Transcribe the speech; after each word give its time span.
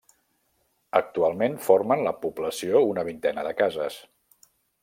Actualment 0.99 1.59
formen 1.67 2.03
la 2.09 2.15
població 2.25 2.85
una 2.95 3.07
vintena 3.13 3.47
de 3.49 3.55
cases. 3.63 4.01